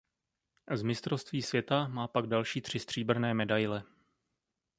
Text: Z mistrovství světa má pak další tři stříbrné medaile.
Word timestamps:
Z 0.71 0.81
mistrovství 0.83 1.41
světa 1.41 1.87
má 1.87 2.07
pak 2.07 2.25
další 2.27 2.61
tři 2.61 2.79
stříbrné 2.79 3.33
medaile. 3.33 3.83